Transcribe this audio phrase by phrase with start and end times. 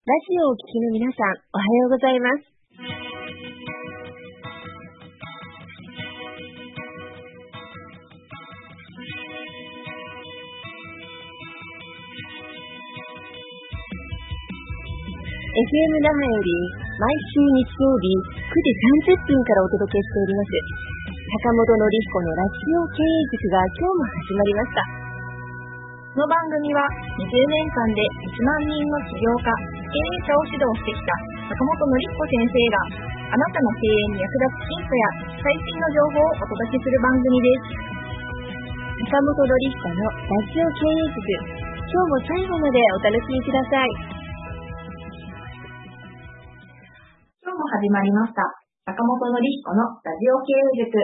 [0.00, 2.48] ラジオをお聞きの皆さん、おはようございます。
[15.60, 16.56] FM 那覇より
[16.96, 18.72] 毎週日曜日9時
[19.04, 20.56] 30分からお届けしております
[21.44, 25.10] 坂本典彦のラジオ経営塾が今日も始まりました
[26.10, 26.82] この番組は
[27.22, 31.10] 20年間で1万人の起業家、経営者を指導してきた
[31.50, 35.02] 坂本典彦先生があなたの経営に役立つヒントや
[35.42, 37.74] 最新の情報をお届けする番組です
[39.10, 41.26] 坂本典彦のラジオ経営塾
[41.90, 43.90] 今日も最後までお楽しみください
[47.42, 48.46] 今日も始まりました
[48.94, 50.94] 坂本典彦のラジオ経営塾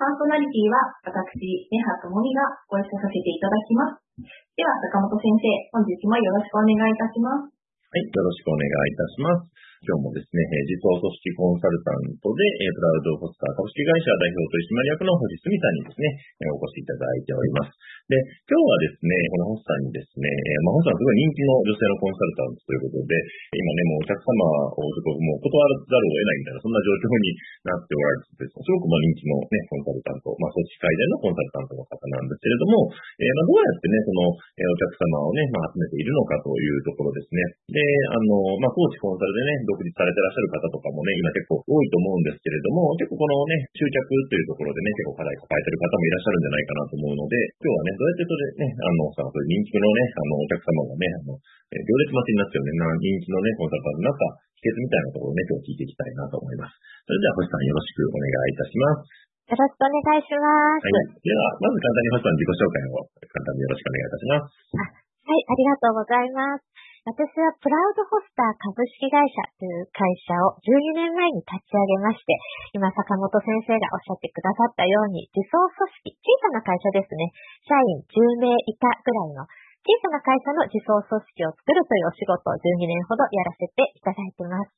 [0.00, 1.40] パーソナリティは私、
[1.72, 4.04] 根葉智美がご一緒させていただきます。
[4.52, 7.55] では、坂本先生、本日もよろしくお願いいたします。
[7.86, 9.56] はい、よろしくお願いいたします。
[9.84, 16.06] 今日もですね、えー実装組織コンサルタントで、えープラウドホスター株式会社代表取締役の星澄さんにですね、
[16.40, 17.76] えーお越しいただいております。
[18.06, 18.14] で、
[18.46, 23.18] 今日はですね、この星さんにですね、えーまあ、星さんすごい人気の女性のコンサルタントということで、
[23.50, 24.30] 今ね、もうお客様
[24.78, 27.26] をちょっともう断らざるを得ないみたいな、そんな状況に
[27.66, 32.86] なっておられてですね、すごくまあ人気のね、コンサルタント、まあ、組織会でのコンサルタントの方なんですけれども、
[33.18, 34.22] えーまあ、どうやってね、その、
[34.54, 37.38] えーお客様をね、まあ、集めているのかというところですね。
[37.74, 37.80] で、
[38.12, 51.34] あの、まあ、コーチコンサルでね、独立されてらっしゃる方とかもね、今結構多いと思うんですけれども、結構このね、集客というところでね、結構課題抱えてる方もいらっしゃるんじゃないかなと思うので、今日はね、どうやってそれね、あの、さ、そういう人気のね、あの、お客様がね、あの、
[51.66, 54.22] えー行列待ちになってるね、な人気のね、コンサルタントになった
[54.62, 56.78] 秘訣みたいなところをね、今日聞いていきたいなと思います。
[56.78, 59.26] それでは、星さんよろしくお願いいたします。
[59.46, 61.22] よろしくお願いしますはい。
[61.22, 65.06] では、まず簡単に星さん自己紹介を簡単によろしくお願いいたします。
[65.26, 66.75] はい、ありがとうございます。
[67.06, 72.34] 私はプラウドホスター株式会社という会社を12年前に立ち上げまして、
[72.74, 77.30] 今坂本先生がおっしゃってくださったように、自走組織、小さな会社ですね。
[77.62, 79.46] 社員10名以下ぐらいの
[79.86, 84.74] 小さな会社の自走組織を作るというお仕事を12年ほどやらせていただいています。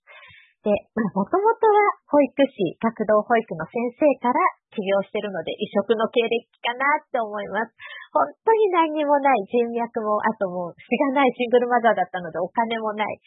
[0.68, 4.36] で、まあ、もともとは保育士、学童保育の先生から
[4.72, 7.72] 起業してるので、異色の経歴かなって思います。
[8.12, 13.20] 本当に何にもない人脈も、あともう、しがないシングルマザーだったのでお金もない。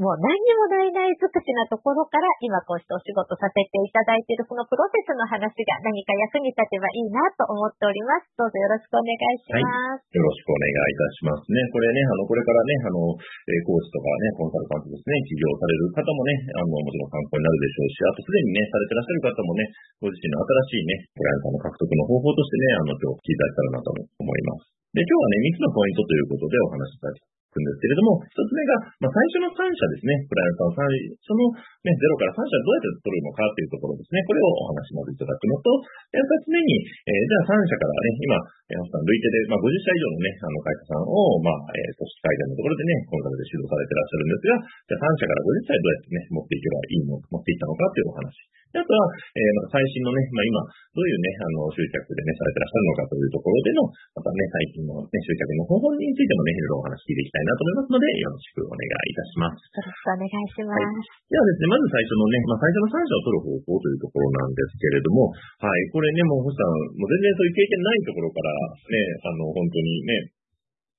[0.00, 8.24] もう何にもないない尽くしなところから今こうしてお仕事させていただいているそのプロセスの話が何か役に立てばいいなと思っております。
[8.40, 9.60] どうぞよろしくお願いしま
[10.00, 10.08] す。
[10.16, 11.60] よろしくお願いいたしますね。
[11.68, 19.68] これね、あの、これからね、あの、えーコーチとかね、コンサルタントですね、起業される方もね、あの、もちろん参考になるでしょうし、あとすでにね、されてらっしゃる方もね、
[20.00, 24.72] ご自身の新しいね、クライアントの獲得の方法としてね、あの、今日聞いていただけたらなと思います。
[24.92, 28.72] で、今日はね、3つのポイントということでお話しいただくんですけれども、1つ目が、
[29.04, 30.84] まあ、最初の3社ですね、クライアントの最
[31.20, 31.40] 初の
[31.84, 35.68] ね、0から3社どうやって取るのかっていうところですね、これをお話しまずいただくのと、
[36.12, 38.36] で2つ目に、えーじゃあ3社からね、今、
[38.68, 48.32] えー、さん累計で、まあ、50社以上のね、あの会社さんを、まあ、えー組織会談のところでね、コンサルで指導されてらっしゃるんですが、じゃあ3社から50社へどうやってね、持っていけばいいの、持っていったのかっていうお話。
[48.72, 49.04] であとは、
[49.36, 50.56] えーまた最新のね、まあ、今、
[50.96, 53.84] どういうね、あの、集客でね、されてらっしゃるのかというところでの、
[54.16, 59.60] またね、最近のね、集客の方法についてもね、いろいろお話聞いていきたいなと思いますので、よろしくお願いいたします。
[59.60, 61.04] よろしくお願いします。
[61.28, 65.28] ではですね、まず最初のね、まあ、最初の3社を取る方法というところなんですけれども、
[65.60, 68.48] はい、これね、もう星さん、もう全然そういう経験ないところから
[68.88, 70.32] ね、あの、本当にね、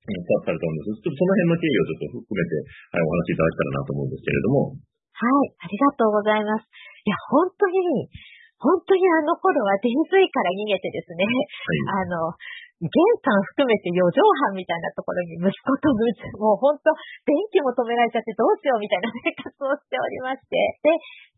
[0.03, 1.00] スタートされたんです。
[1.00, 2.59] ちょっとその辺の経緯をちょっと含めて、
[2.91, 4.57] はい、お話しいただけたらなと思うんですけれども、
[5.23, 6.67] はい、ありがとうございます。
[7.06, 8.11] いや、本当に、
[8.59, 11.23] 本当にあの頃は 電水から逃げてですね、
[11.95, 12.35] あの、
[12.81, 12.89] 玄
[13.22, 15.94] 関含めて4畳半みたいなところに息子と
[16.41, 16.89] もう本当、
[17.28, 20.91] 電気も止められちゃってどうしようみたいな生活をしておりまして、で、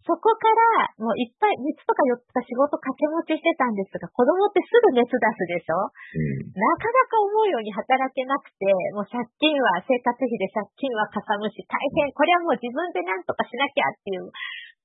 [0.06, 5.82] そこからもういっぱい熱とか4つか仕事掛け持ちしてたんですが、子供ってすぐ熱出すでしょ？
[5.82, 14.30] うん、なかなか思うように働けなくて、もう借金は、生活費で借金はかさむし、大変、これはもう自分で何とかしなきゃっていう、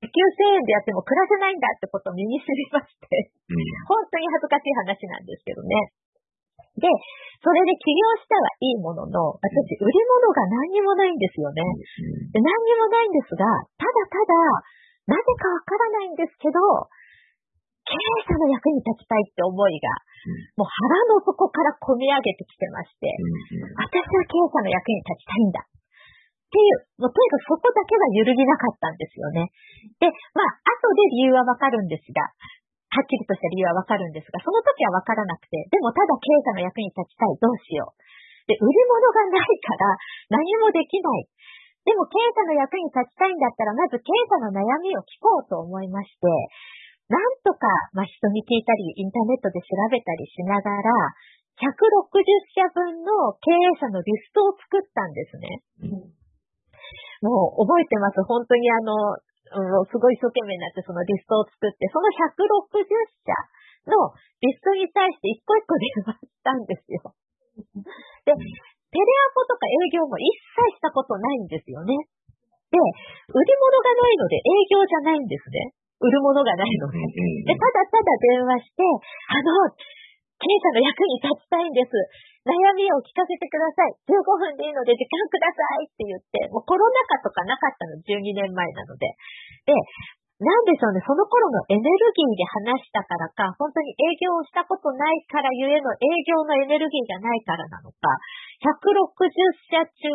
[0.01, 0.25] 時給
[0.57, 3.61] 1000円でやっても暮らせないんだってことを身に知りまして、うん、
[3.93, 5.93] 本当に恥ずかしい話なんですけどね。
[6.81, 6.89] で、
[7.41, 11.61] それで起業したはいいものの、私、売り物が何にもないんですよね。
[12.33, 13.45] で何にもないんですが、
[13.77, 16.61] ただただ、なぜかわからないんですけど、
[17.89, 17.99] 経営
[18.29, 19.89] 者の役に立ちたいって思いが、
[20.61, 25.65] もう腹の底から込み上げてきてまして、うん、私は経営者の役に立ちたいんだ。
[25.65, 29.49] っていう、もうとにかくそこだけは揺るぎなかったんですよね。
[30.03, 32.27] で、まあ、後で理由はわかるんですが、
[32.91, 38.51] はっきりとした理由はわかるんですが、その時はわからなくて、でもただ経営者の役に立ちたい、どうしよう。
[38.51, 39.95] で、売り物がないから
[40.35, 41.31] 何もできない。
[41.87, 46.27] でも経営者の役に立ちたいんだったら、まず経営者の悩みを聞こうと思いまして、
[47.11, 50.91] なんとか、まあ、人に聞いたり、インターネットで調べたりしながら、
[51.59, 51.67] 160
[52.55, 55.63] 社分の経営者のリストを作ったんですね。
[57.21, 58.23] もう覚えてます。
[58.25, 59.19] 本当にあの、
[59.51, 62.87] うん、すごい一生懸命になってそのリストを作って、その160
[63.27, 63.35] 社
[63.91, 67.03] のリストに対して一個一個電話したんですよ。
[68.25, 71.95] で、テレアポとか営業も一切したことないんですよね。
[72.71, 75.75] で、売り物がないので営業じゃないんですね。
[76.01, 76.97] 売るものがないので。
[77.45, 79.69] で、ただただ電話して、あの、
[80.41, 81.93] 経営者の役に立ちたいんです。
[82.47, 83.93] 悩みを聞かせてください。
[84.09, 89.13] 15分でいいので時間くださいって言って、もうコロナ禍とかなかったの、12年前なので。
[89.69, 89.77] で、
[90.41, 91.85] なんでしょうね、その頃のエネル
[92.17, 98.09] ギーで話したからか、本当に営業をしたことないからゆえの営業のエネルギーがないからなのか、
[98.65, 99.29] 160
[99.69, 100.09] 社中、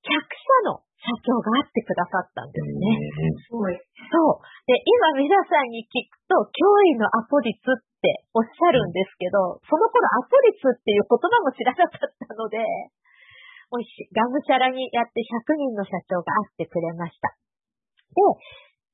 [0.00, 2.90] 100社の社長が会ってくださったんですね。
[3.46, 3.78] すごい。
[3.78, 4.42] そう。
[4.66, 12.58] で、今皆さんに聞くと、脅威のアポ率っておっしゃるんですけど、その頃アポ率っていう言葉も知らなかったので、
[13.70, 14.10] おいしい。
[14.10, 17.30] がむしゃらにやって100人の社長が会ってくれました。
[18.10, 18.22] で、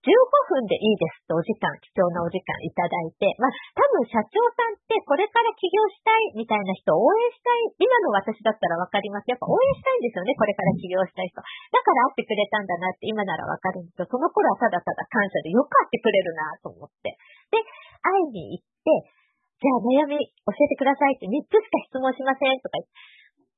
[0.04, 0.12] 15
[0.60, 9.32] 分でいいですってお時間、貴重なお時間いただいて、まあ、多分社長さんってこれから起業したいみたいな人を応援したい、今の私だったらわかります。
[9.32, 11.40] やっぱ応援したいんですよね、これから起業したい人。
[11.40, 17.16] だから会ってくれたんだなって今ならわかるんですけど、その頃はただただ感謝でよく会ってくれるなと思って。
[17.48, 17.64] で、
[18.04, 19.08] 会いに行って、
[19.56, 22.76] じゃあ悩み教えてくださいって3つしか質問しませんとか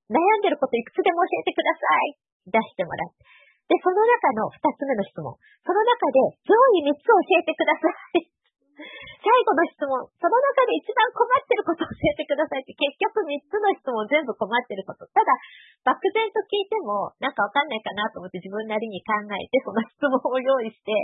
[0.07, 2.15] 悩んでることいくつでも教えてください
[2.47, 3.46] 出してもらって。
[3.67, 5.35] で、その中の二つ目の質問。
[5.67, 8.37] その中で上位三つ教えてください。
[8.77, 10.07] 最後の質問。
[10.21, 15.09] その中で一番困ってることを教えてくださいって、結局三つの質問全部困ってること。
[15.11, 15.35] ただ、
[15.83, 20.95] 漠然と聞いても、なんかわかんないかなと思って自分なりに考えて、その質問を用意して、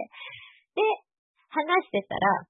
[0.79, 0.85] で、
[1.51, 2.47] 話してたら、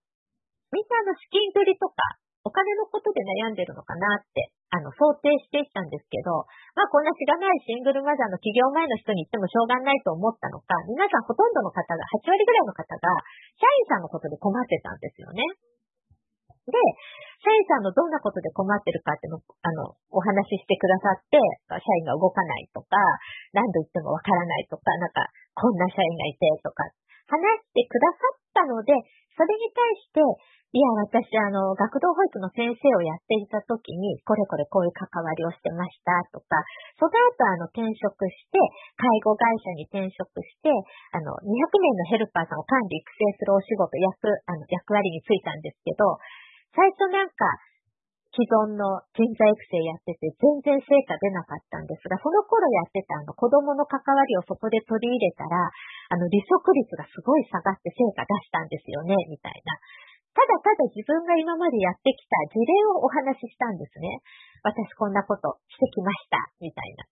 [0.75, 13.05] みんなの資金繰りとか、お金のことで悩んでるのかなって、あの、想定していったんですけど、まあこんなしがないシングルマザーの起業前の人に言ってもしょうがないと思ったのか、皆さんほとんどの方が、8割ぐらいの方が、
[13.61, 15.45] 社員さんのことで困ってたんですよね。
[16.65, 16.73] で、
[17.43, 21.37] 社員さんのどんなことで困ってるかっての、あの、お話ししてくださって、
[21.69, 22.97] 社員が動かないとか、
[23.53, 26.89] 何度言ってもわからないとか、なんか、こんな社員がいてとか、
[27.29, 28.95] 話してくださったので、
[29.37, 30.21] それに対して、
[30.73, 36.57] いや、私、あの、学童保育の先生をやっていた時に、これこれこういう関わりをしてましたとか、
[36.97, 38.57] その後、あの、転職して、
[38.97, 40.73] 介護会社に転職して、
[41.13, 46.17] あの、200名のヘルパーさんを管理育成するお仕事、役、あの、役割についたんですけど、
[46.73, 47.45] 最初なんか、
[48.33, 55.69] 既存の人材育成やってて全然成果出なかったんですが、その頃やってたあの子供の関わりをそこで取り入れたら、
[56.09, 59.77] あの離職率がすごい下がって成果出したんですよね、みたいな。
[60.33, 64.25] ただただ自分が今までやってきた事例をお話ししたんですね。
[64.65, 67.05] 私こんなことしてきました、みたいな。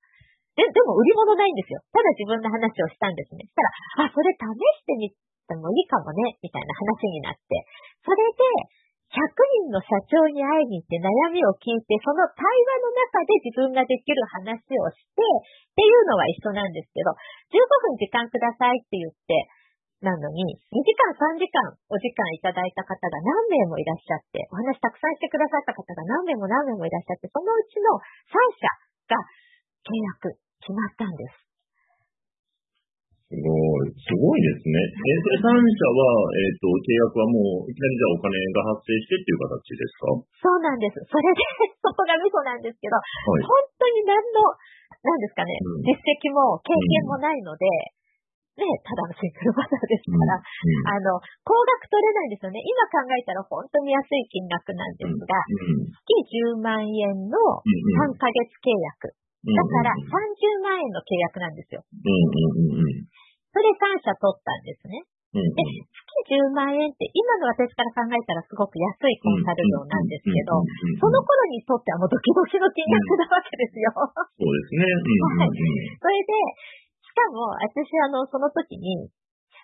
[0.56, 1.84] で、でも売り物ないんですよ。
[1.92, 3.44] ただ自分の話をしたんですね。
[3.44, 3.60] した
[4.00, 4.40] ら、あ、それ試
[4.80, 7.60] してみてもいいかもね、みたいな話になって。
[8.08, 8.79] それで、
[9.10, 9.18] 100
[9.66, 17.10] 人の社長に会いに行って悩みを聞いて、その対話の中で自分ができる話をして、っていうのは一緒なんですけど、
[17.50, 17.58] 15
[17.90, 19.34] 分時間くださいって言って、
[20.00, 27.98] なのに、2時間、3時間お時間いただいた方が何名もいらっしゃって、お話たくさんしてくださった方が何名も何名もいらっしゃって、そのうちの
[28.30, 28.70] 3社
[29.10, 29.18] が
[29.84, 31.49] 契約決まったんです。
[33.30, 33.94] すごい。
[33.94, 34.74] すごいですね。
[34.74, 36.02] え、それ3社は、
[36.34, 40.10] えっ、ー、と、契約はもう、いきなりじゃあお金が発生してっていう形ですか？
[40.42, 40.98] そうなんです。
[41.06, 41.38] それで、
[41.78, 43.06] そこがミソなんですけど、は
[43.38, 44.42] い、本当に何の、
[45.06, 47.70] 何ですかね、うん、実績も経験もないので、
[48.58, 52.58] ね、ただのシングルマザーですから、うんうん、あの、高額取れないんですよね。
[52.60, 59.14] 今考えたら本当に安い金額なんですが、うんうん、月10万円の3ヶ月契約。
[59.40, 61.80] だから30万円の契約なんですよ。
[61.80, 63.08] うんうんうん、
[63.52, 65.08] それ3社取ったんですね。
[65.30, 65.62] で、
[66.26, 70.58] 月10万円って今の私から考えたらすごく安いコンサル料なんですけど、
[70.98, 73.94] その頃にとってはもうドキドキの金額なわけですよ。
[73.94, 74.90] そうですね。
[75.38, 75.54] はい。
[76.02, 76.34] それで、
[76.98, 79.06] しかも、私、あの、その時に、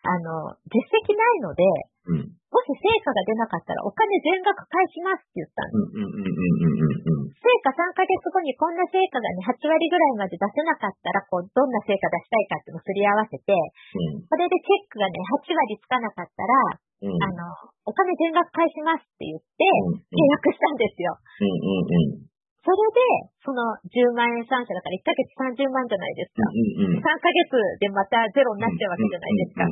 [0.06, 1.66] あの、実績ないので、
[2.14, 7.15] うん、もし成果が出なかったらお金全額返しますって言ったんです。
[7.36, 19.62] 成果3ヶ月後にこんな成果がね、8割ぐらいまで出せなかったら、こう、どんな成果出したいかっていうのをすり合わせて、うん、それでチェックがね、8割つかなかったら、うん、あの、お金全額返しますって言って、
[20.10, 21.12] 契約したんですよ。
[21.14, 22.98] うんうんうんそれで、
[23.46, 26.42] その10万円3社だから1ヶ月30万じゃないですか。
[26.50, 26.98] うんうん。
[26.98, 29.62] 3ヶ月でまたゼロになっちゃうわけじゃないですか。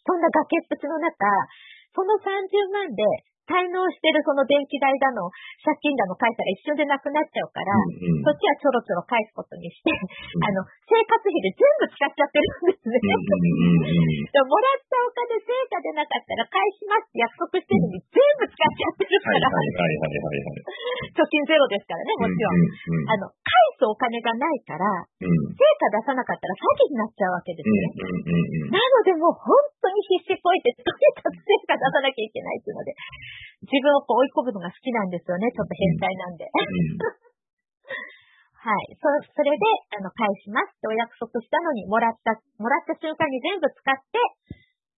[0.00, 1.12] そんな崖っぷちの中、
[1.92, 3.04] その30万で
[3.46, 5.30] 滞納してるその電気代だの、
[5.62, 12.98] 借金だの返したら一瞬でなくなっちゃうから、うんうんそっちはちょろちょろ返すことにして、んあの、生活費で全部使っちゃってるんですね。
[12.98, 19.48] うんももらったお金成果でなかったら返しますって約束してるのに全部使っちゃってるから。
[21.16, 22.56] 貯金ゼロですからね、もちろん。
[22.56, 23.46] うんあの、返
[23.78, 24.84] すお金がないから、
[25.22, 28.74] 成果出さなかったら詐欺になっちゃうわけですね。
[28.74, 32.92] なのでもう本当に必死こいて、とにかく成果出さなきゃいけないっていうので、
[33.64, 36.44] 自分をこう追い込むのが好きなんですよね、ちょっと変態なんで。
[38.66, 38.98] はい。
[38.98, 39.62] そ、それで、
[39.94, 44.18] あの、返しますってお約束したのに、もらった、もらった瞬間に全部使って、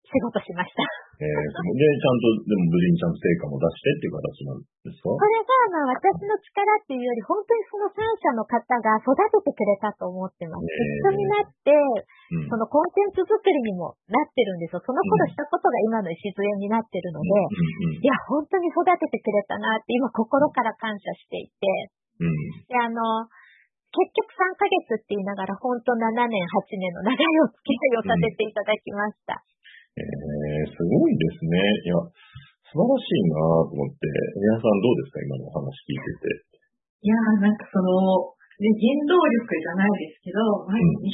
[0.07, 0.83] 仕事しました。
[1.17, 5.11] えー、で、ちゃんと、でも無事にちゃんと成果も出してっていう形なんですか？
[5.11, 10.63] これが、まあ、私の力っていうより、本当にその三社の方が育ててくれたと思ってます。
[10.63, 14.83] 一緒になって、うんそのコンテンツ作りにもなってるんですよ。
[14.83, 21.67] その頃したことが今の礎になってるので、うんいや、本当に育ててくれたなって、今心から感謝していて、
[22.21, 22.35] うんうん
[22.67, 23.01] で、あの、
[23.95, 29.39] 結局3ヶ月って言いながら、本当7年、8年の長いお付き合いをさせていただきました。
[29.97, 31.57] えー、すごいですね。
[31.57, 31.97] いや、
[32.69, 34.05] 素晴らしいなと思って。
[34.37, 35.25] 皆さんどうですか？
[35.25, 36.45] 今のお話聞いてて。
[37.01, 41.13] いやー、なんかその、ね、原動力じゃないですけど、毎日160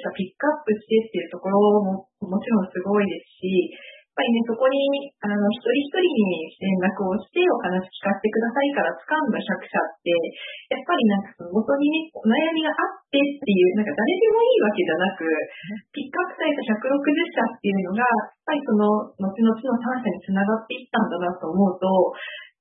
[0.00, 3.72] 社ピックアップしてっていうところももちろんすごいですし、
[4.16, 10.08] ぱりね、そこに、あの、一人一人に連絡をしてお話聞かせてくださいから掴んだ100社って、
[10.72, 15.20] やっぱりなんかその元にね、お悩みがあってっていう、なんか誰でもいいわけじゃなく、
[15.92, 16.96] ピックアップされた160
[17.28, 21.84] 社っていうのが、やっぱりその、後々の3社につながっていったんだなと思うと、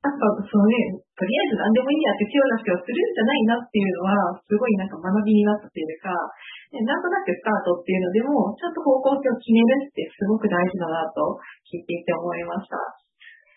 [0.06, 6.14] やっぱそのね、とりあえず何でもいいやって手を出しをするんじゃないなっていうのは、すごいなんか学びになったというか、
[6.78, 12.78] ねなんとなくスタートっていうのでも、ちゃんと方向性を決めるってすごく大事だなと聞いていて思いました。
[12.78, 13.02] あ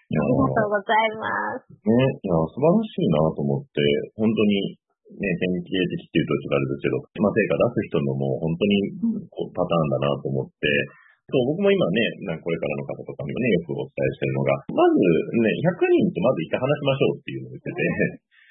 [0.08, 1.28] りがとうございま
[1.60, 1.68] す。
[1.68, 3.76] ね、いや、素晴らしいなと思って、
[4.16, 4.72] 本当に、
[5.20, 10.64] ね、典型的っていうとちょっとあれですけど、まあ、成果出す人のもう本当にこうパターンだなと思って、
[11.28, 17.80] そう、僕も今ね、なんかこれからの方とかにもね、よくお伝えしてるのが、まずね、100人とまず一回話しましょうっていうのを言ってて、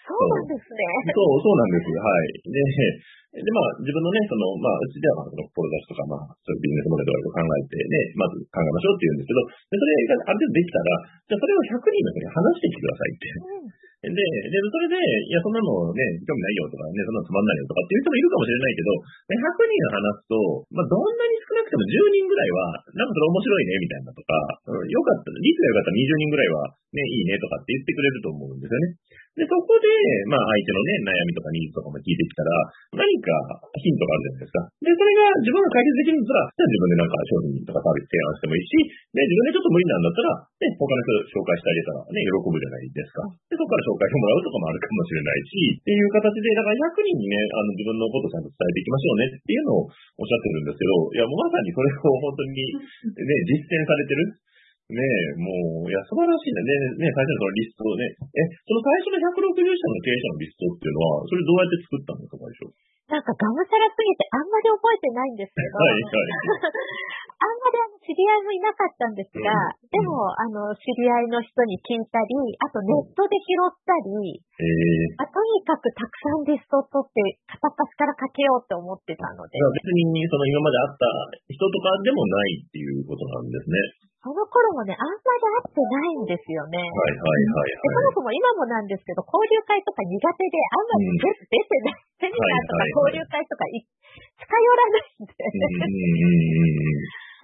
[0.07, 0.79] そうなんですね。
[1.11, 1.89] そう、そうなんです。
[1.99, 2.31] はい。
[2.47, 5.59] で、で、まあ、自分のね、その、まあ、うちでは、その、志
[5.91, 10.89] とか、まあ、そういうビジネスモデルとか考えて、ね、まず考えましょうって言うんですけど、で、それがある程度できたら、
[11.27, 13.25] じゃあそれを100人の中に話してきてくださいって。
[13.27, 18.89] うんで、で、それで、いや、そんなのね、興味ないよとかね、そんなのつまんないよとかっていう人もいるかもしれないけど、
[19.25, 20.37] 100人話すと、
[20.69, 24.29] まあ、どんなに少なくても10人ぐらいは、なんかそれ面白いね、みたいなとか、
[24.69, 29.17] うんよかった、率が良かったら20人ぐらいは、ね、いいねとかって言ってくれると思うんですよね。
[29.37, 29.85] で、そこで、
[30.33, 32.49] まあ、相手のね、悩みとかニーズとかも聞いてきたら、
[32.97, 33.29] 何か
[33.77, 34.65] ヒントがあるじゃないですか。
[34.81, 38.73] で、それが自分が解決できるんだったら、じゃあ自分でなんか商品とかサービス提案してもいいし、
[39.13, 43.21] で、自分でちょっと無理なんだったら、ね、他の人紹介してあげたらね、喜ぶじゃないですか。
[43.45, 54.43] で、そこから紹介してもらうとかもあるかもしれないし、っていう形で、だから100人にね、あの、自分のことをちゃんと伝えていきましょうねっていうのをおっしゃってるんですけど、いや、もうまさにそれを本当にね、実践されてる。
[54.87, 56.63] ねえ、もう、いや、素晴らしいね。
[56.63, 62.71] ね、ね、最初のそのリストをね、え、その最初の160社の経営者のリストっていうのは、それどうやって作ったんですか、最初。
[63.07, 67.26] なんかがむしゃらすぎてあんまり覚えてないんですけど、はい、はい。
[67.37, 69.93] あんまりあの知り合いもいなかったんですが、うん。
[69.93, 72.33] でも、あの、知り合いの人に聞いたり、
[72.65, 79.53] あとネットで拾ったり、えー、あとにかくたくさんリストを取って片っ端からかけようって思ってたので。
[79.53, 81.05] 別に、その今まで会った
[81.45, 84.07] 人とかでもないっていうことなんですね。
[84.25, 86.81] その頃もね、あんまり会ってないんですよね。
[86.81, 92.01] はい、はい、はい、でそもそも今もなんですけど、交流会とか苦手で、あんまり出,、出てない。
[92.17, 92.81] セミナーとか
[93.13, 95.37] 交流会とかい近寄らないんで。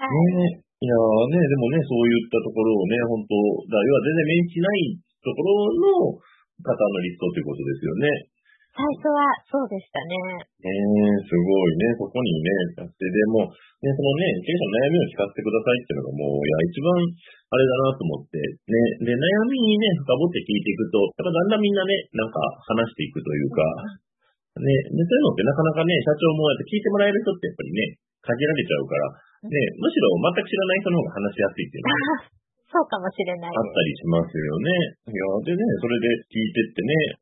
[0.03, 0.11] はい。
[0.11, 0.51] うん、うん、うん、うん。
[0.51, 0.99] はいねいやー
[1.31, 3.39] ね、でもね、そういったところをね、本当
[3.71, 6.19] だ要は全然面識ないところの
[6.59, 8.27] 方のリストということですよね。
[8.75, 10.43] 最初はそうでしたね。
[10.59, 10.75] ええ
[11.23, 11.87] すごいね。
[11.95, 18.75] そこにね、やって、でも、ね、そのね、経営者の悩みを聞かせてくださいっていうのがもう、いや、一番あれだなと思って、ね、
[19.07, 23.63] で、悩みにね、深掘って聞いていくと、やっぱだんだんみんなね、なんか話していくというか、
[24.59, 29.03] ね、で、そういうのってなかなかね、社長もやって聞いてもらえる人ってやっぱりね、限られちゃうから、
[29.43, 33.53] ね、むしろ全く知らない人の方が話しやすいっていうのがあそうかもしれない。
[33.53, 34.73] あったりしますよね。
[35.05, 37.21] いや、でね、それで聞いてってね、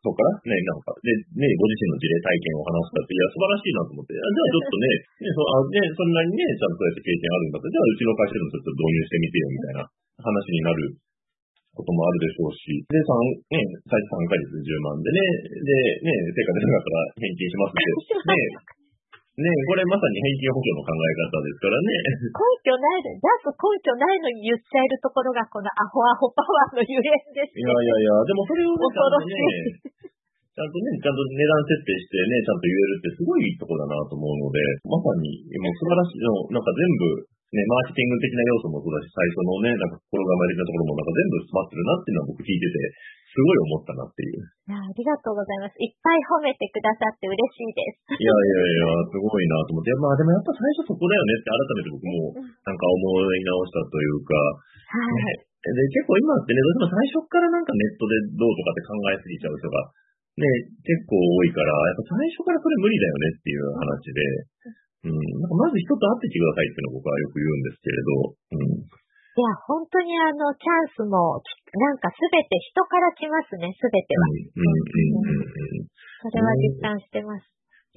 [0.00, 4.88] そこからね、なんか、で、ね、ご自身の事例体験を話すかって、いや、素晴らしいなと思って、あじゃあちょっとね、
[5.20, 9.80] ね、そあねそんなにね、ちゃんとそうやって経験あるんだったら、じゃあうちの会社でもちょっと導入してみてよ、みたいな
[10.24, 10.80] 話になる
[11.76, 13.12] こともあるでしょうし、で、三
[13.52, 15.20] ね、最初3ヶ月10万でね、
[15.60, 17.82] で、ね、成果出なかったら返金しますって、
[18.32, 18.77] ね、
[19.38, 21.86] ね、これまさに返金保証の考え方ですからね。
[22.26, 29.78] 根拠ないで、出す根拠ないのに言っちゃえるところがこのアホアホパワーのゆえんですいやいやいや、でもそれをね、ちゃんとね、
[30.58, 34.58] ちゃんとね、ちゃんと値段設定してね、ちゃんと言えるってすごいいいとこだなと思うので、
[34.90, 35.30] まさに、
[35.62, 37.22] もう素晴らしいの、なんか全部、
[37.54, 42.78] ね、マーケティング的な要素もそうだし、最初のね、なんか心構え的なところもなんか全部詰まってるなっていうのは僕聞いてて、
[43.38, 44.42] すごい思ったなっていう。
[44.42, 45.78] いや、ありがとうございます。
[45.78, 48.18] いっぱい褒めてくださって嬉しいです。
[48.18, 49.94] いやいやいや、すごいなと思って。
[50.02, 52.98] まあでもやっぱ最初そこだよねって改めて僕もなんか思
[53.30, 55.48] い直したというか、はい。
[55.70, 59.86] で、結構今ってね、どうしても最初からなんかネットでどうとかって考えすぎちゃう人が、
[60.38, 60.42] ね、
[60.82, 64.18] 結構多いから、やっぱ最初からそれ無理だよねっていう話で、
[65.06, 68.98] うん、なんかまず人と会ってきてくださいっていうのを僕はよく言うんですけれど、うん。
[69.38, 71.38] いや、本当にあの、チャンスも、
[71.76, 74.24] なんかすべて人から来ますね、すべては。
[74.24, 75.92] うん、うん、うん、うん。
[76.24, 77.44] それは実感してます。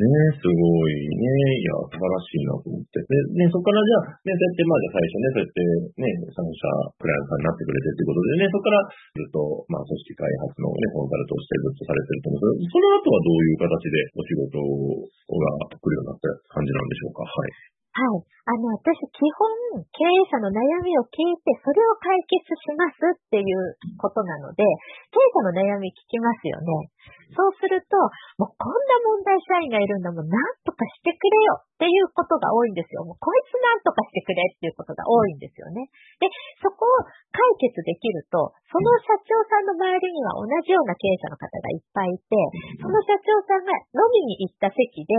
[0.02, 0.08] ね
[0.40, 0.56] すご
[0.90, 1.62] いね。
[1.62, 2.98] いや、素晴らしいなと思って。
[3.06, 5.62] で、ね、そこからじゃあ、ね、そうやって、まあ、じゃあ最初ね、そうやって
[6.02, 6.58] ね、参加
[6.98, 9.38] クライアントさんになってくれてっていうことでね、そこからずっと、
[9.70, 17.22] まあ、組織開発のね、コンサルとしてずっとされてると思うんですけど、その後はどういう形でお仕事が来るようになった感じなんでしょうか？
[17.22, 17.81] はい。
[17.92, 18.24] はい。
[18.48, 24.64] あの、私、基本、経営者の悩みを聞いて、それを解決しますっていうことなので、
[25.12, 26.88] 経営者の悩み聞きますよね。
[27.36, 28.00] そうすると、
[28.40, 33.04] もうこんな問題社員がいるんだもん、なんとかしてくれよっていうことが多いんですよ。
[33.04, 35.92] もうこいつなんとかしてくれっていうことが多いんですよね。
[36.20, 36.32] で、
[36.64, 42.40] そこを解決できると、その社長さんの周りには同じような経営者の方がいっぱいいて、
[42.80, 45.16] その社長さんが飲みに行った席で、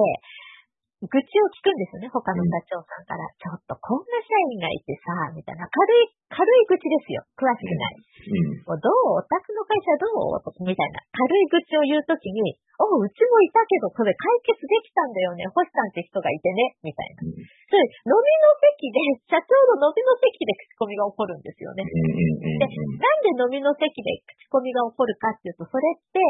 [1.02, 3.26] 愚痴を聞くんですよね、他の社長さんから。
[3.35, 7.26] ちょっとこんな社員がいてさ、みたいな軽い、軽い愚痴ですよ。
[7.35, 7.99] 詳しくない。
[7.99, 8.71] うん。
[8.71, 10.38] もうどうお宅の会社どう？
[10.62, 15.42] みたいな軽い愚痴を言うときに、おう、うちもいたけど、それ解決できたんだよね。
[15.50, 16.78] 星さんって人がいてね。
[16.87, 17.26] みたいな。
[17.26, 19.00] うんそれ、飲みの席で、
[19.32, 21.80] 社長の飲みの席で口コミが起こるんですよね。
[21.80, 22.04] うん。
[22.36, 22.60] うん。
[22.60, 22.69] で、
[23.00, 26.21] なんで飲みの席で口コミが起こるかっていうと、それって、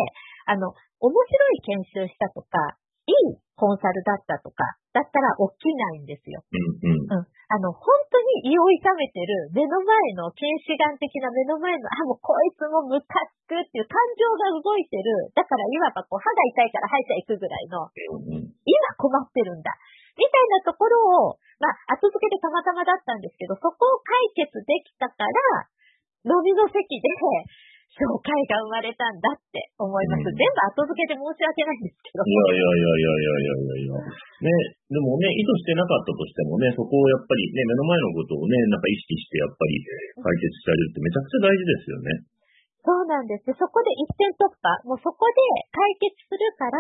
[0.46, 0.70] あの、
[1.02, 1.18] 面白
[1.58, 4.62] い研修したとか、いいコンサルだったとか、
[4.94, 6.42] だったら起きないんですよ。
[6.50, 6.82] うん。
[6.82, 7.06] うん。
[7.06, 7.26] うん。
[7.26, 15.30] あの、本当に胃を痛めてる目の前の近視眼的な目の前の、あ、もうこいつもムカつくっていう感情が動いてる。
[15.36, 18.50] だからいわばこう肌痛いから歯医者行くぐらいの、うん。
[18.50, 19.70] 今困ってるんだ。
[20.16, 20.96] みたいなところ
[21.32, 25.68] を、まあ、後付けでたまたまだったんですけど、そこを解決できたから、
[26.24, 27.08] 飲みの席で、
[27.92, 30.24] 紹介が生まれたんだって思います。
[30.24, 32.24] うん全部後付けで申し訳ないんですけど。
[32.24, 34.00] いやいやいやいやいやいやいや。
[34.42, 34.48] ね、
[34.88, 39.76] でもね、意図してなかったとしてもね、そこをやっぱりね、目の前のことをね、なんか意識してやっぱり
[40.24, 42.09] 解決してあげるってめちゃくちゃ大事ですよね。
[42.82, 43.46] そうなんです。
[43.46, 44.66] でそこで一点突破。
[44.82, 45.38] もうそこで
[45.70, 46.74] 解決するから、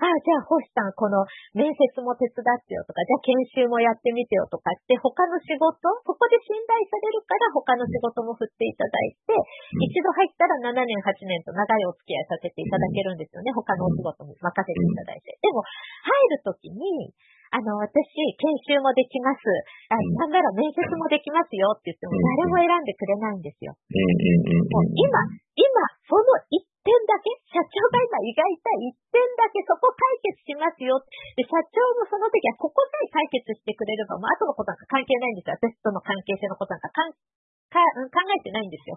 [0.00, 5.76] ああ、じゃあ、星さん、この面接も手伝ってよとか、じゃあ研修もやってみてよとかって、他の仕事、
[6.08, 13.52] そこで信頼されるから他の仕事も振っていただいて、うん一度入ったら7年、8年と長いお付き合いさせていただけるんですよね。
[13.52, 15.36] 他のお仕事も任せていただいて。
[15.36, 17.12] でも、入るときに、
[17.52, 17.92] あの、私、
[18.40, 19.44] 研修もできます。
[19.92, 23.76] あ、うんなんなら面接もできますよって言っても、誰も選んでくれないんですよ。
[23.76, 25.20] もう今、
[25.52, 25.68] 今、
[26.08, 30.96] その一点だけ、社長が今胃が痛い一点だけそこ解決しますよ。
[31.36, 35.60] で、社長もその時はここさえ解決してくれれば、もう後のことなんか関係ないんですよ。
[35.60, 38.96] 私との関係性のことなんかかんかうん考えてないんですよ。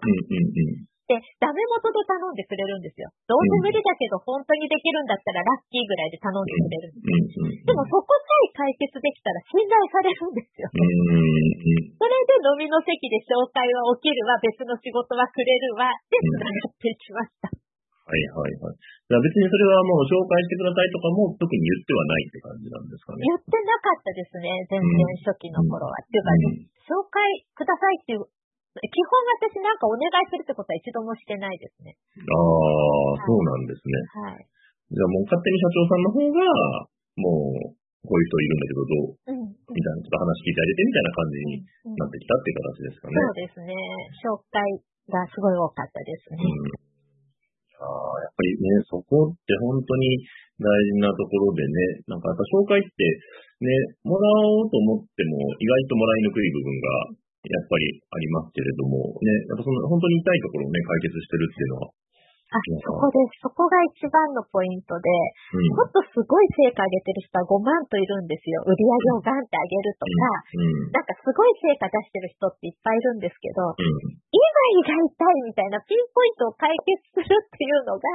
[1.06, 1.22] うんうんうん。
[1.22, 3.06] で、ダメ元で頼んでくれるんですよ。
[3.30, 7.46] どうせ無理だけど本当にできるんだったらラッキーぐらいで頼んでくれるんですよ。
[7.46, 7.66] うんうん。
[7.66, 10.66] でもそこさえ解決できたら信頼されるんですよ。
[10.66, 11.94] うんうん。
[11.94, 17.54] それで飲みの席で紹介は起きるわ、別の仕事はくれるわ、で、つながっていきました。
[18.06, 18.78] はいはいはい。
[19.18, 23.26] 別にそれはもう紹介してくださいとかも特に言ってはないって感じなんですかね。
[23.26, 24.86] 言ってなかったですね、全然
[25.26, 25.94] 初期の頃は。
[25.98, 27.18] っていうか、うん紹介
[27.58, 28.30] くださいっていう、
[28.76, 29.08] 基本
[29.52, 31.96] 私なんかお願いするってことは一度もしてないですね。
[31.96, 33.96] ああ、そうなんですね。
[34.28, 34.44] はい。
[34.92, 36.38] じゃあもう勝手に社長さんの方が、
[37.18, 37.74] もう、
[38.06, 39.34] こういう人いるんだけどどう？
[39.34, 39.50] うん。
[39.50, 41.58] みたいな、ちょっと話聞いてあげてみたいな感じに
[41.90, 43.18] うんなってきたっていう形ですかね。
[43.18, 43.74] そうですね。
[44.22, 44.62] 紹介
[45.10, 46.38] がすごい多かったですね。
[46.38, 46.70] うん。
[47.76, 50.22] ああ、やっぱりね、そこって本当に
[50.62, 53.04] 大事なところでね、なんかやっぱ紹介って
[53.66, 53.68] ね、
[54.06, 61.94] もらおうと思っても意外ともらいにくい部分がやっぱりありますけれども、ね、やっぱその本当に痛いところをね、解決してるっていうのは、
[62.46, 63.42] あ、そこです。
[63.42, 65.10] そこが一番のポイントで、
[65.50, 68.62] うん、もっとすごい成果上げてる人は5万といるんですよ。
[68.62, 70.14] 売り上げをガンって上げるとか、
[70.54, 74.38] うん、なんかすごい成果出してる人っていっぱいいるんですけど、うん、今
[74.78, 78.06] 胃が痛いみたいなピンポイントを解決するっていうのが、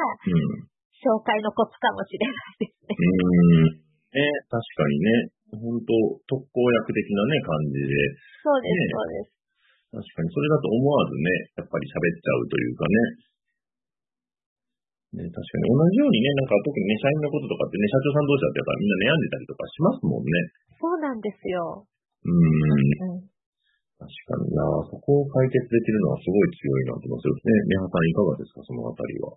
[1.03, 2.95] 紹介のコツかもしれないですね。
[2.95, 3.91] うん。
[4.11, 5.91] ね、確かにね、本当
[6.27, 7.91] 特効薬的なね、感じで。
[8.43, 9.41] そうです、そうです。
[9.91, 11.27] 確かに、それだと思わずね、
[11.59, 12.95] やっぱり喋っちゃうというかね。
[15.11, 20.31] ね、確かに同じようにね、なんか特にね、社員のこととかってね、社長さん同士だってやっぱみんな悩んでたりとかしますもんね。
[20.79, 21.83] そうなんですよ。
[22.23, 23.19] うん。
[23.19, 23.31] うん
[24.01, 27.53] 確かになそこを解決できるのはすごい強いなと思いますよね。
[27.69, 29.29] メハさんいかがですか、そのあたりは。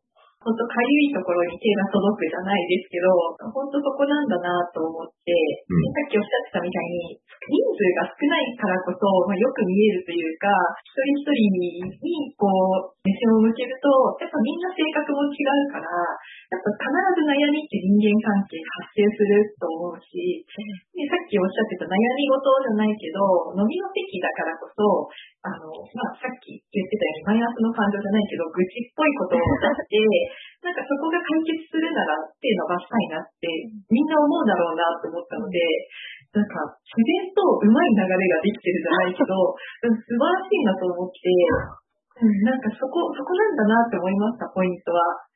[0.45, 3.09] 本当かゆいところに手が届くじゃないですけど、
[3.49, 10.53] 本当そこなんだなと思って、うん、さっきおっしゃってたみたいに、人数が少ないからこそ、まあ、よく見えるというか、
[10.85, 13.89] 一人一人にこう、目線を向けると、
[14.21, 25.09] やっぱみんな性格も違うから、やっぱ必ず悩みって人間関係発生すると思うし、でさっきおっしゃってた悩み事じゃないけど、飲みの席だからこそ、
[25.45, 29.45] あの、まあ、さっき言ってたようにマイナスの感情じゃないけど、愚痴っぽいことを出
[29.77, 30.01] して、
[30.65, 33.45] なんかそこが解決するなら手伸ばしたいなって
[33.93, 35.61] みんな思うだろうなと思ったので、
[36.33, 39.37] なんか自然とうまい流れができてるじゃないけど、
[39.85, 41.29] 素晴らしいなと思って、
[42.25, 45.29] うん、なんかそこ、そこなんだなって思いました、ポイントは。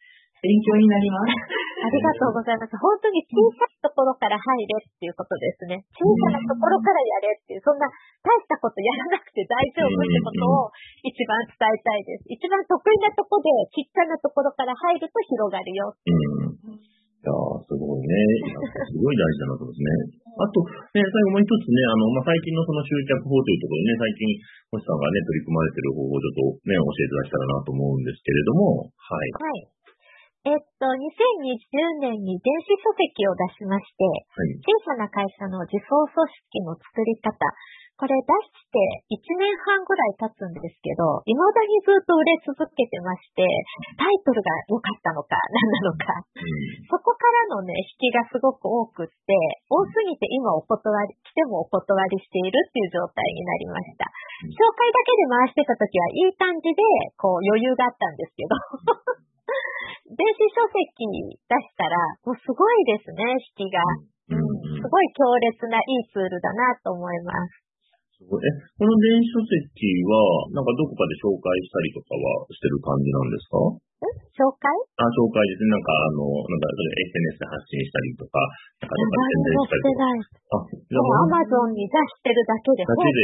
[0.42, 1.59] 勉強になります。
[1.79, 2.74] ありがとうございます。
[2.79, 5.83] 本当に小さいところから入れっていうことですね。
[5.94, 7.87] 小さなところからやれっていう、そんな
[8.22, 10.70] 大したことやらなくて大丈夫ってことを
[11.07, 12.31] 一番伝えたいです。
[12.31, 15.94] 一番得意なとこでちっちゃなところから入ると広がるよ。
[15.94, 16.98] うん。
[17.18, 17.35] いや
[17.66, 18.14] すごいね。
[18.87, 19.90] すごい大事なことですね。
[20.38, 20.62] あと、
[20.94, 24.38] ね、最後もう一つね、あの、まあ、最近のその集客法というところでね、最近、
[24.70, 29.35] 星さんがね、取り組まれてる方法をちょっとね、教えていただけたらなと思うんですけれども、はい。
[29.35, 29.78] はい。
[30.49, 36.25] えっと、2020年に電子書籍を出しまして、はい、小さな会社の自走組
[36.57, 37.37] 織の作り方、
[38.01, 38.81] これ出して
[39.13, 43.45] 1年半ぐらい経つんですけど、未だにずっと売れ続けてまして、
[44.01, 49.37] タイトルが良かったのか、 何なのか、うん、そこからのね、引きがすごく多くって、
[49.69, 54.09] 多すぎて今お断り、来てもお断りしているっていう状態になりました。
[54.49, 56.81] 紹介だけで回してた時はいい感じで、
[57.21, 59.28] こう余裕があったんですけど、
[60.09, 63.21] 電子書籍出したら、もうすごいですね、
[63.57, 63.81] 引きが。
[64.29, 64.44] うん、
[64.77, 67.64] すごい強烈ないいツールだなと思います。
[68.18, 69.62] え、この電子書籍
[70.05, 73.57] は、なんかどこかで紹介したりとかはしてる感じなんですか？
[74.37, 74.68] 紹介？
[74.99, 75.71] あ、紹介ですね。
[75.75, 78.38] なんか、あの、なんか、それ SNS で発信したりとか、
[78.83, 80.03] なんか、とか宣伝したりとか。
[80.55, 82.83] あ、じゃあ、アマゾンに出してるだけで。
[82.87, 83.21] だけで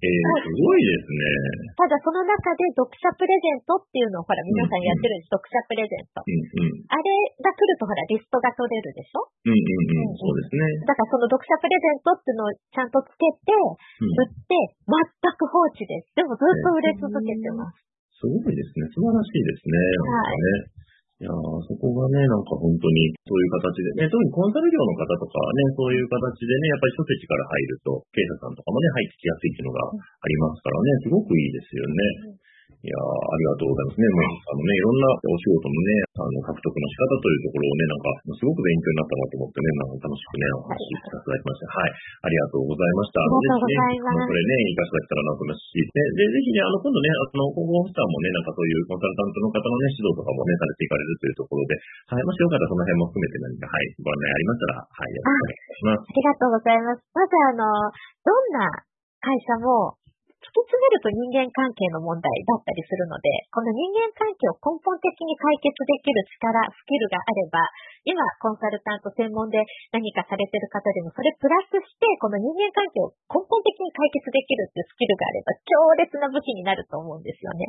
[0.00, 1.76] えー、すごいですね。
[1.76, 6.88] ただその中で読者プレゼントっていうのをほら皆さんやってるんです、読者プレゼント、うんうん。
[6.88, 7.04] あれ
[7.44, 9.28] が来るとほらリストが取れるでしょ？
[9.44, 10.88] うんうんうん、そうですね。
[10.88, 13.52] だからその読者プレゼントっていうのをちゃんとつけて、
[14.00, 14.56] 売って、
[14.88, 14.96] 全
[15.36, 16.16] く放置です。
[16.16, 17.76] でもずっと売れ続けてます。
[18.20, 18.88] すごいですね。
[18.96, 19.76] 素晴らしいですね。
[20.08, 20.89] はい。
[21.20, 32.40] いやそこがね、なんか本当にそういう形で、ね、特にコンサル業の方とかはね、そういう形でね、やっぱり書籍から入ると、経営者さんとかもね、入ってきやすいっていうのがありますからね、すごくいいですよね。
[32.80, 34.08] いやありがとうございますね。
[34.08, 41.76] もう、あのね、いろんなお仕事のね、あの、獲得の仕方というところをね、なんか、すごく勉強になったなと思ってね、なんか楽しくね、お話しさせていただきました。
[41.76, 41.92] はい。
[41.92, 43.20] ありがとうございました。
[43.20, 44.24] ありがとうございます。
[44.24, 51.76] これね、活かしていたらなと思いますし、で、ぜひね、あの、今度ね、あの、広報オフィサーもね、なんかそういうコンサルタントの方のね、指導とかもね、されていかれるというところで、
[52.08, 56.00] はい、もしよかったらその辺も含めて何か、はい、ご案内ありましたら、はい、よろしくお願いします。
[56.00, 57.04] ありがとうございます。
[57.12, 57.92] まずあの、
[58.24, 58.72] どんな
[59.20, 59.99] 会社も
[60.40, 67.60] 突き詰めると人間関係の問題だったりするので、この人間関係を根本的に解決できる力、スキルがあれば、
[68.08, 69.60] 今コンサルタント専門で
[69.92, 77.68] 何かされてる方でも、それプラスして、この人間関係を根本的に解決できるっていうスキルがあれば、強烈な武器になると思うんですよね。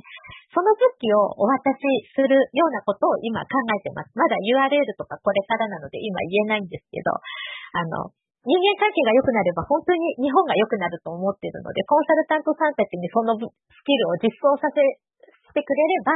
[0.56, 1.84] その武器をお渡し
[2.16, 4.16] するようなことを今考えてます。
[4.16, 13.46] まだ URL とかこれからなので今言えないんですけど、あの、人間関係が良くなれば本当に日本が良くなると思っているので、コンサルタントさんたちにそのス
[13.86, 14.82] キルを実装させ
[15.54, 16.16] てくれれば、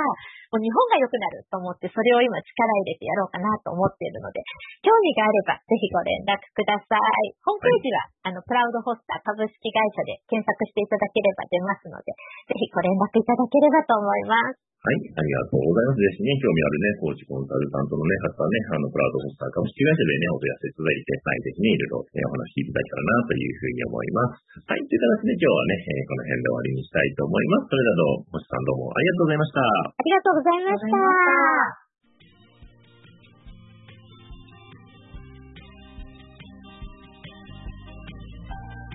[0.50, 4.42] もう日本が良くなると思って、それを今力入れてやろうかなと思っているので、
[4.82, 7.38] 興味があればぜひご連絡ください。
[7.46, 12.10] ホームページは、あの、プラウドホスター株式会社で検索していただければ出ますので、
[12.50, 14.75] ぜひご連絡いただければと思います。
[14.86, 15.98] はい、ありがとうございます。
[15.98, 24.46] ぜひね、興味あるね、コーチコンサルタントのね、方はね、あの、プラウドホスター株式会社でね、お問い合わせいただいて、はい、ぜひね、いろいろ、えお話しいただけたらな、というふうに思います。
[24.62, 27.74] はい、という形で今日はね、えこの辺で終わりにしたいと思います。
[27.74, 29.66] それではどうも、星さんどうもありがとうございました。
[29.66, 31.02] ありがとうございました。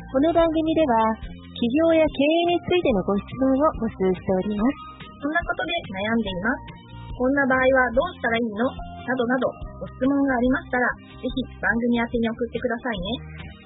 [0.06, 1.18] この番組では、
[1.58, 4.89] 企業や経営についてのご質問を募集しております。
[5.20, 6.80] そんなことで悩んでいます。
[7.12, 8.64] こんな場合はどうしたらいいの？
[9.04, 9.48] などなど、
[9.80, 10.88] ご質問がありましたら、
[11.20, 13.04] ぜひ番組宛てに送ってくださいね。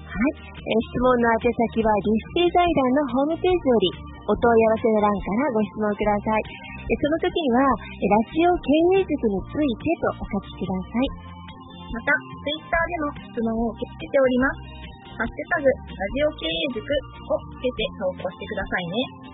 [0.03, 0.51] はい。
[0.51, 6.43] え質問の宛先は、リスティ財団のホームページより、お問い合わせの欄からご質問ください。
[6.87, 11.07] その時には、ラジオ経営塾についてとお書きください。
[11.93, 14.75] また、ツイッターでの質問を受け付けております。
[15.19, 19.34] ハッシュタグ、ラジオ経営塾をつけて投稿してくださいね。